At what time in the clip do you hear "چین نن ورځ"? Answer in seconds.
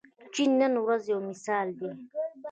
0.33-1.03